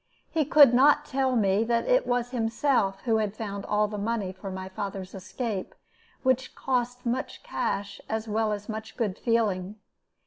He 0.31 0.45
could 0.45 0.73
not 0.73 1.05
tell 1.05 1.35
me 1.35 1.63
that 1.63 1.85
it 1.87 2.07
was 2.07 2.31
himself 2.31 3.01
who 3.01 3.17
had 3.17 3.37
found 3.37 3.67
all 3.67 3.87
the 3.87 3.99
money 3.99 4.31
for 4.33 4.49
my 4.49 4.67
father's 4.67 5.13
escape, 5.13 5.75
which 6.23 6.55
cost 6.55 7.05
much 7.05 7.43
cash 7.43 8.01
as 8.09 8.27
well 8.27 8.51
as 8.51 8.67
much 8.67 8.97
good 8.97 9.15
feeling. 9.19 9.75